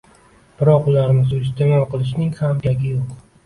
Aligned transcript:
biroq 0.61 0.89
ularni 0.93 1.27
suiiste’mol 1.33 1.87
qilishning 1.95 2.35
ham 2.43 2.61
keragi 2.67 2.99
yo‘q. 2.99 3.09